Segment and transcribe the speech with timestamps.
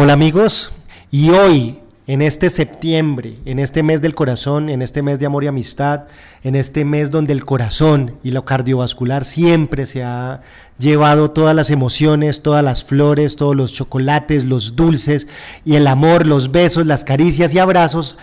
[0.00, 0.70] Hola amigos,
[1.10, 5.42] y hoy, en este septiembre, en este mes del corazón, en este mes de amor
[5.42, 6.04] y amistad,
[6.44, 10.40] en este mes donde el corazón y lo cardiovascular siempre se ha
[10.78, 15.26] llevado todas las emociones, todas las flores, todos los chocolates, los dulces
[15.64, 18.18] y el amor, los besos, las caricias y abrazos,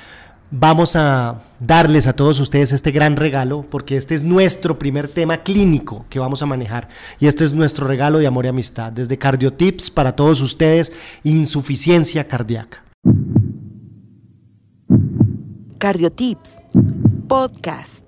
[0.51, 5.37] vamos a darles a todos ustedes este gran regalo, porque este es nuestro primer tema
[5.37, 6.89] clínico que vamos a manejar.
[7.19, 8.91] Y este es nuestro regalo de amor y amistad.
[8.91, 12.83] Desde Cardiotips para todos ustedes, insuficiencia cardíaca.
[15.77, 16.59] Cardiotips,
[17.27, 18.04] podcast.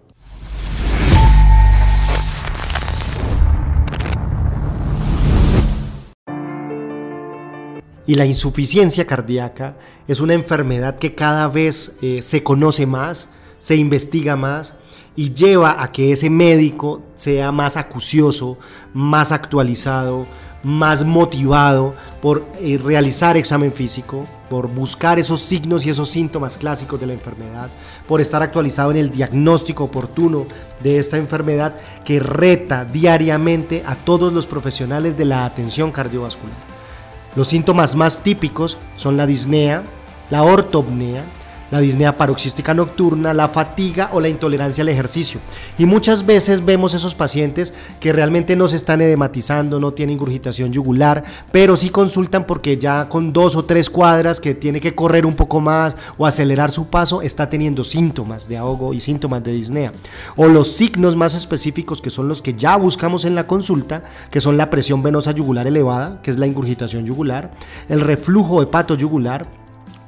[8.08, 9.76] Y la insuficiencia cardíaca
[10.08, 13.30] es una enfermedad que cada vez eh, se conoce más,
[13.60, 14.76] se investiga más
[15.18, 18.58] y lleva a que ese médico sea más acucioso,
[18.94, 20.26] más actualizado,
[20.64, 27.00] más motivado por eh, realizar examen físico, por buscar esos signos y esos síntomas clásicos
[27.02, 27.70] de la enfermedad,
[28.08, 30.46] por estar actualizado en el diagnóstico oportuno
[30.82, 36.77] de esta enfermedad que reta diariamente a todos los profesionales de la atención cardiovascular.
[37.38, 39.84] Los síntomas más típicos son la disnea,
[40.32, 41.24] la ortopnea,
[41.72, 45.40] la disnea paroxística nocturna, la fatiga o la intolerancia al ejercicio.
[45.78, 50.72] Y muchas veces vemos esos pacientes que realmente no se están edematizando, no tienen ingurgitación
[50.72, 55.26] yugular, pero sí consultan porque ya con dos o tres cuadras que tiene que correr
[55.26, 59.52] un poco más o acelerar su paso, está teniendo síntomas de ahogo y síntomas de
[59.52, 59.92] disnea.
[60.36, 64.42] O los signos más específicos que son los que ya buscamos en la consulta, que
[64.42, 67.52] son la presión venosa yugular elevada, que es la ingurgitación yugular,
[67.90, 69.48] el reflujo hepato yugular,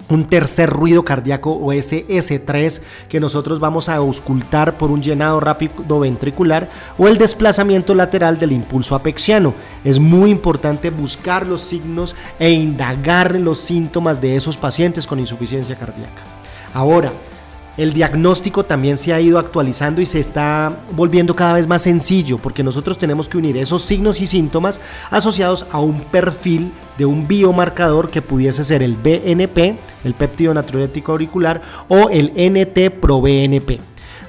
[0.10, 6.00] un tercer ruido cardíaco o SS3 que nosotros vamos a auscultar por un llenado rápido
[6.00, 9.54] ventricular o el desplazamiento lateral del impulso apexiano.
[9.84, 15.76] Es muy importante buscar los signos e indagar los síntomas de esos pacientes con insuficiencia
[15.76, 16.24] cardíaca.
[16.74, 17.12] Ahora,
[17.80, 22.38] el diagnóstico también se ha ido actualizando y se está volviendo cada vez más sencillo
[22.38, 27.26] porque nosotros tenemos que unir esos signos y síntomas asociados a un perfil de un
[27.26, 33.80] biomarcador que pudiese ser el BNP, el péptido natriurético auricular, o el NT-proBNP.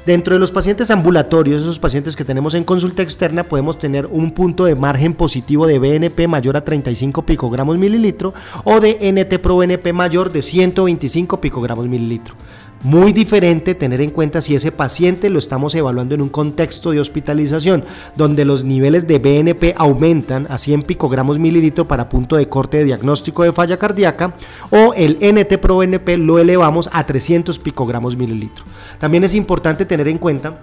[0.07, 4.31] Dentro de los pacientes ambulatorios, esos pacientes que tenemos en consulta externa, podemos tener un
[4.31, 10.31] punto de margen positivo de BNP mayor a 35 picogramos mililitro o de NT-proBNP mayor
[10.31, 12.37] de 125 picogramos mililitro.
[12.83, 17.01] Muy diferente tener en cuenta si ese paciente lo estamos evaluando en un contexto de
[17.01, 17.85] hospitalización,
[18.17, 22.85] donde los niveles de BNP aumentan a 100 picogramos mililitro para punto de corte de
[22.85, 24.35] diagnóstico de falla cardíaca,
[24.71, 28.65] o el NT-proBNP lo elevamos a 300 picogramos mililitro.
[28.99, 30.59] También es importante tener en cuenta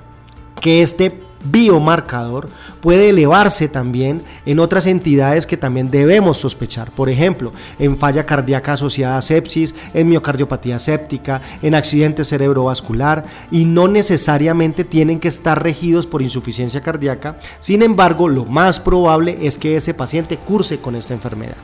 [0.59, 2.50] que este biomarcador
[2.81, 6.92] puede elevarse también en otras entidades que también debemos sospechar.
[6.92, 13.66] Por ejemplo, en falla cardíaca asociada a sepsis, en miocardiopatía séptica, en accidente cerebrovascular y
[13.66, 17.40] no necesariamente tienen que estar regidos por insuficiencia cardíaca.
[17.59, 21.58] Sin embargo, lo más probable es que ese paciente curse con esta enfermedad.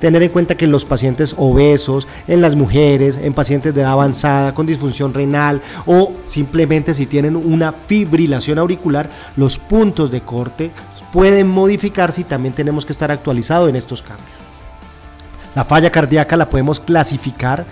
[0.00, 3.92] Tener en cuenta que en los pacientes obesos, en las mujeres, en pacientes de edad
[3.92, 10.70] avanzada, con disfunción renal o simplemente si tienen una fibrilación auricular, los puntos de corte
[11.12, 14.28] pueden modificarse y también tenemos que estar actualizados en estos cambios.
[15.54, 17.64] La falla cardíaca la podemos clasificar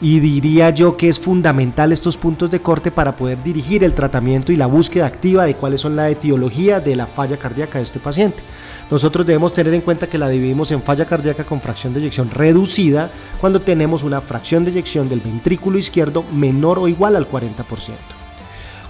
[0.00, 4.50] y diría yo que es fundamental estos puntos de corte para poder dirigir el tratamiento
[4.50, 8.00] y la búsqueda activa de cuáles son la etiología de la falla cardíaca de este
[8.00, 8.42] paciente.
[8.90, 12.30] Nosotros debemos tener en cuenta que la dividimos en falla cardíaca con fracción de eyección
[12.30, 18.19] reducida cuando tenemos una fracción de eyección del ventrículo izquierdo menor o igual al 40%.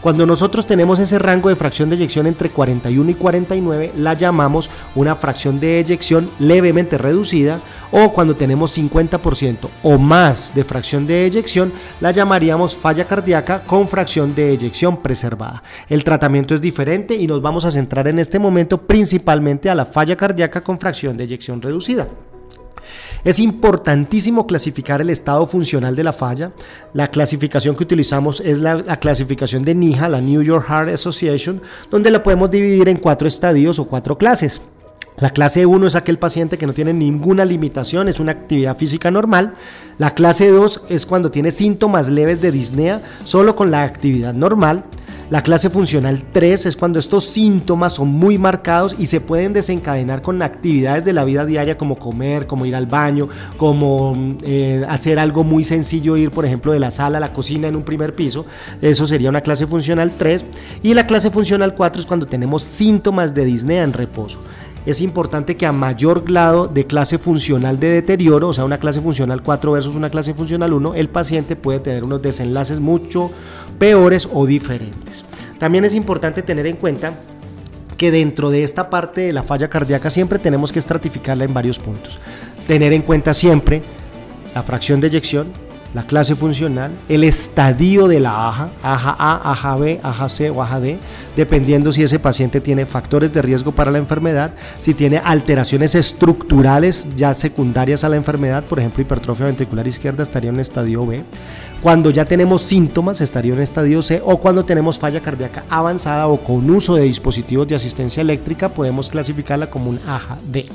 [0.00, 4.70] Cuando nosotros tenemos ese rango de fracción de eyección entre 41 y 49, la llamamos
[4.94, 7.60] una fracción de eyección levemente reducida
[7.92, 13.86] o cuando tenemos 50% o más de fracción de eyección, la llamaríamos falla cardíaca con
[13.86, 15.62] fracción de eyección preservada.
[15.86, 19.84] El tratamiento es diferente y nos vamos a centrar en este momento principalmente a la
[19.84, 22.08] falla cardíaca con fracción de eyección reducida.
[23.24, 26.52] Es importantísimo clasificar el estado funcional de la falla.
[26.94, 31.60] La clasificación que utilizamos es la, clasificación de NIHA, la New York Heart Association,
[31.90, 34.62] donde la podemos dividir en cuatro estadios o cuatro clases.
[35.18, 39.10] La clase 1 es aquel paciente que no tiene ninguna limitación, es una actividad física
[39.10, 39.52] normal.
[39.98, 44.84] La clase 2 es cuando tiene síntomas leves de disnea solo con la actividad normal.
[45.30, 50.22] La clase funcional 3 es cuando estos síntomas son muy marcados y se pueden desencadenar
[50.22, 55.20] con actividades de la vida diaria como comer, como ir al baño, como eh, hacer
[55.20, 58.16] algo muy sencillo, ir por ejemplo de la sala a la cocina en un primer
[58.16, 58.44] piso.
[58.82, 60.44] Eso sería una clase funcional 3.
[60.82, 64.40] Y la clase funcional 4 es cuando tenemos síntomas de disnea en reposo.
[64.86, 69.00] Es importante que a mayor grado de clase funcional de deterioro, o sea, una clase
[69.00, 73.30] funcional 4 versus una clase funcional 1, el paciente puede tener unos desenlaces mucho
[73.78, 75.24] peores o diferentes.
[75.58, 77.14] También es importante tener en cuenta
[77.98, 81.78] que dentro de esta parte de la falla cardíaca siempre tenemos que estratificarla en varios
[81.78, 82.18] puntos.
[82.66, 83.82] Tener en cuenta siempre
[84.54, 85.48] la fracción de eyección,
[85.94, 90.62] la clase funcional, el estadio de la AJA, AJA A, AJA B, AJA C o
[90.62, 90.98] AJA D,
[91.36, 97.08] dependiendo si ese paciente tiene factores de riesgo para la enfermedad, si tiene alteraciones estructurales
[97.16, 101.24] ya secundarias a la enfermedad, por ejemplo hipertrofia ventricular izquierda estaría en estadio B,
[101.82, 106.40] cuando ya tenemos síntomas estaría en estadio C o cuando tenemos falla cardíaca avanzada o
[106.40, 110.68] con uso de dispositivos de asistencia eléctrica podemos clasificarla como un AJA D.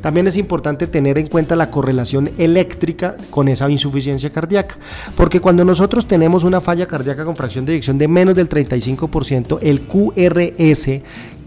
[0.00, 4.76] También es importante tener en cuenta la correlación eléctrica con esa insuficiencia cardíaca,
[5.16, 9.58] porque cuando nosotros tenemos una falla cardíaca con fracción de eyección de menos del 35%,
[9.62, 11.02] el QRS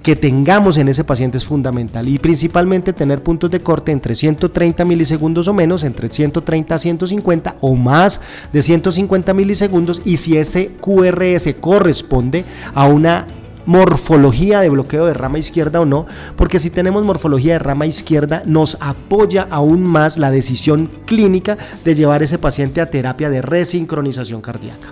[0.08, 2.08] que tengamos en ese paciente es fundamental.
[2.08, 7.56] Y principalmente tener puntos de corte entre 130 milisegundos o menos, entre 130 a 150
[7.60, 8.22] o más
[8.54, 13.28] de 150 milisegundos y si ese QRS corresponde a una
[13.68, 18.42] morfología de bloqueo de rama izquierda o no, porque si tenemos morfología de rama izquierda
[18.46, 24.42] nos apoya aún más la decisión clínica de llevar ese paciente a terapia de resincronización
[24.42, 24.88] cardíaca.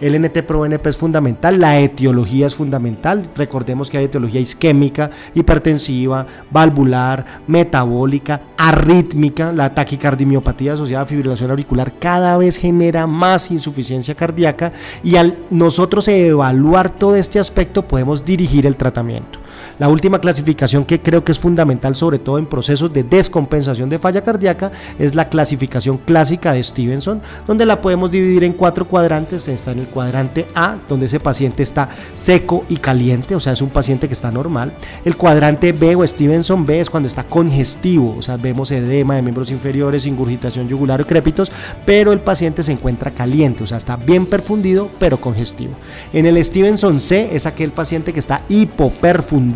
[0.00, 3.28] El NT-proBNP es fundamental, la etiología es fundamental.
[3.36, 9.52] Recordemos que hay etiología isquémica, hipertensiva, valvular, metabólica, arrítmica.
[9.52, 16.08] La taquicardimiopatía asociada a fibrilación auricular cada vez genera más insuficiencia cardíaca y al nosotros
[16.08, 19.39] evaluar todo este aspecto podemos dirigir el tratamiento.
[19.78, 23.98] La última clasificación que creo que es fundamental, sobre todo en procesos de descompensación de
[23.98, 29.48] falla cardíaca, es la clasificación clásica de Stevenson, donde la podemos dividir en cuatro cuadrantes.
[29.48, 33.62] Está en el cuadrante A, donde ese paciente está seco y caliente, o sea, es
[33.62, 34.72] un paciente que está normal.
[35.04, 39.22] El cuadrante B o Stevenson B es cuando está congestivo, o sea, vemos edema de
[39.22, 41.50] miembros inferiores, ingurgitación yugular o crépitos,
[41.84, 45.74] pero el paciente se encuentra caliente, o sea, está bien perfundido, pero congestivo.
[46.12, 49.49] En el Stevenson C es aquel paciente que está hipoperfundido,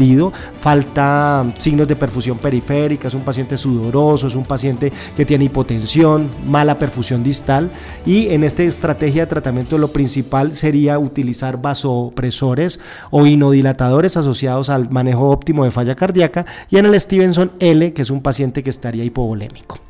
[0.58, 6.30] falta signos de perfusión periférica, es un paciente sudoroso, es un paciente que tiene hipotensión,
[6.46, 7.70] mala perfusión distal
[8.06, 12.80] y en esta estrategia de tratamiento lo principal sería utilizar vasopresores
[13.10, 18.02] o inodilatadores asociados al manejo óptimo de falla cardíaca y en el Stevenson L, que
[18.02, 19.83] es un paciente que estaría hipovolémico.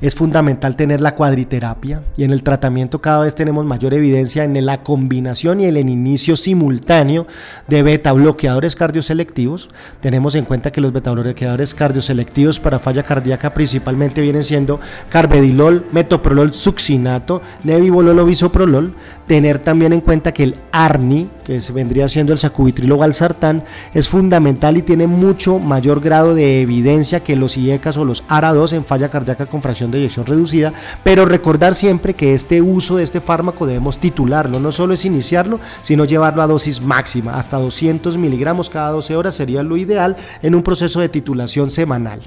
[0.00, 4.66] Es fundamental tener la cuadriterapia y en el tratamiento cada vez tenemos mayor evidencia en
[4.66, 7.26] la combinación y el inicio simultáneo
[7.68, 9.70] de beta bloqueadores cardioselectivos.
[10.00, 15.86] Tenemos en cuenta que los beta bloqueadores cardioselectivos para falla cardíaca principalmente vienen siendo carbedilol,
[15.92, 18.94] metoprolol, succinato, nebivolol o bisoprolol.
[19.26, 23.64] Tener también en cuenta que el ARNI, que se vendría siendo el sacubitrilo valsartán,
[23.94, 28.72] es fundamental y tiene mucho mayor grado de evidencia que los IECAS o los ARA2
[28.72, 30.72] en falla cardíaca con fracción de eyección reducida,
[31.02, 35.60] pero recordar siempre que este uso de este fármaco debemos titularlo, no solo es iniciarlo,
[35.82, 40.54] sino llevarlo a dosis máxima, hasta 200 miligramos cada 12 horas sería lo ideal en
[40.54, 42.20] un proceso de titulación semanal.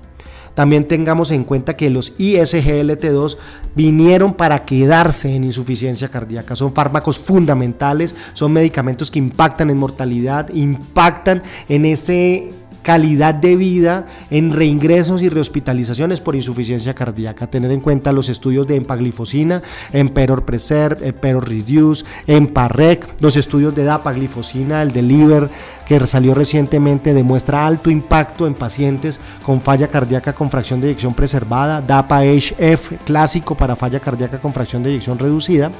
[0.58, 3.38] También tengamos en cuenta que los ISGLT2
[3.76, 6.56] vinieron para quedarse en insuficiencia cardíaca.
[6.56, 14.06] Son fármacos fundamentales, son medicamentos que impactan en mortalidad, impactan en ese calidad de vida
[14.30, 17.48] en reingresos y rehospitalizaciones por insuficiencia cardíaca.
[17.48, 23.84] Tener en cuenta los estudios de empaglifosina, Emperor Preserve, Emperor Reduce, Emparec, los estudios de
[23.84, 25.50] dapaglifosina, el de Liver,
[25.86, 31.14] que salió recientemente, demuestra alto impacto en pacientes con falla cardíaca con fracción de eyección
[31.14, 35.72] preservada, DAPA-HF clásico para falla cardíaca con fracción de eyección reducida.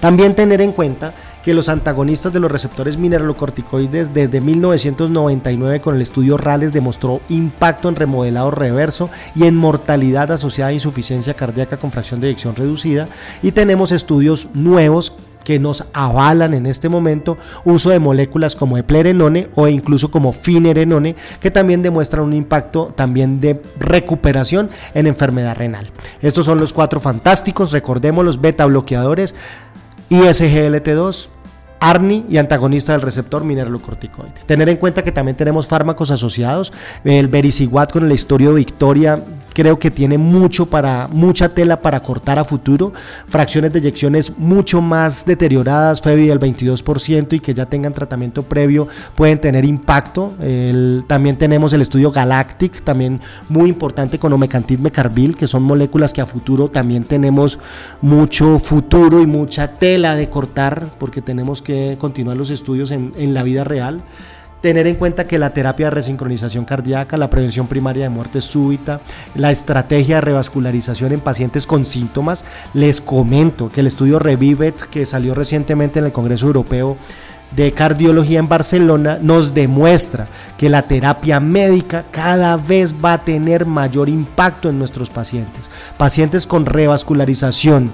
[0.00, 6.02] También tener en cuenta que los antagonistas de los receptores mineralocorticoides desde 1999 con el
[6.02, 11.92] estudio RALES demostró impacto en remodelado reverso y en mortalidad asociada a insuficiencia cardíaca con
[11.92, 13.08] fracción de eyección reducida
[13.42, 15.12] y tenemos estudios nuevos
[15.44, 21.14] que nos avalan en este momento uso de moléculas como eplerenone o incluso como finerenone
[21.40, 25.90] que también demuestran un impacto también de recuperación en enfermedad renal.
[26.22, 29.34] Estos son los cuatro fantásticos, recordemos los beta bloqueadores
[30.08, 31.28] ISGLT2,
[31.84, 34.32] ARNI y antagonista del receptor mineralocorticoide.
[34.46, 36.72] Tener en cuenta que también tenemos fármacos asociados,
[37.04, 39.22] el Vericiguat con la historia de Victoria
[39.54, 42.92] creo que tiene mucho para, mucha tela para cortar a futuro,
[43.28, 48.88] fracciones de eyecciones mucho más deterioradas, FEBI del 22% y que ya tengan tratamiento previo
[49.14, 50.34] pueden tener impacto.
[51.06, 56.20] también tenemos el estudio Galactic, también muy importante con Omecantid Mecarbil, que son moléculas que
[56.20, 57.58] a futuro también tenemos
[58.02, 63.32] mucho futuro y mucha tela de cortar porque tenemos que continuar los estudios en, en
[63.34, 64.02] la vida real.
[64.64, 69.02] Tener en cuenta que la terapia de resincronización cardíaca, la prevención primaria de muerte súbita,
[69.34, 75.04] la estrategia de revascularización en pacientes con síntomas, les comento que el estudio Revivet que
[75.04, 76.96] salió recientemente en el Congreso Europeo
[77.54, 83.66] de Cardiología en Barcelona nos demuestra que la terapia médica cada vez va a tener
[83.66, 85.70] mayor impacto en nuestros pacientes.
[85.98, 87.90] Pacientes con revascularización,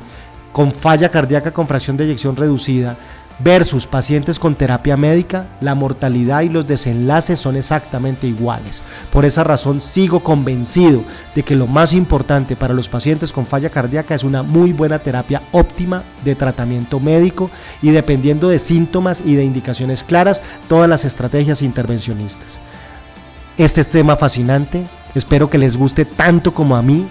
[0.52, 2.96] con falla cardíaca con fracción de eyección reducida,
[3.42, 8.82] versus pacientes con terapia médica, la mortalidad y los desenlaces son exactamente iguales.
[9.12, 11.04] Por esa razón sigo convencido
[11.34, 14.98] de que lo más importante para los pacientes con falla cardíaca es una muy buena
[14.98, 17.50] terapia óptima de tratamiento médico
[17.82, 22.58] y dependiendo de síntomas y de indicaciones claras, todas las estrategias intervencionistas.
[23.56, 27.08] Este es tema fascinante, espero que les guste tanto como a mí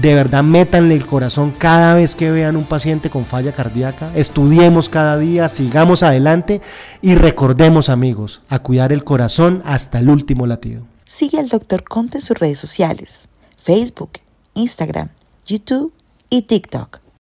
[0.00, 4.12] de verdad métanle el corazón cada vez que vean un paciente con falla cardíaca.
[4.14, 6.60] Estudiemos cada día, sigamos adelante
[7.00, 10.82] y recordemos amigos a cuidar el corazón hasta el último latido.
[11.04, 11.84] Sigue al Dr.
[11.84, 14.10] Conte en sus redes sociales, Facebook,
[14.54, 15.08] Instagram,
[15.46, 15.92] YouTube
[16.28, 17.05] y TikTok